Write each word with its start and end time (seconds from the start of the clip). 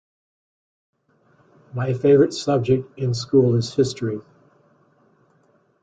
My 1.75 1.93
favorite 1.93 2.33
subject 2.33 2.97
in 2.97 3.13
school 3.13 3.53
is 3.55 3.75
history. 3.75 4.19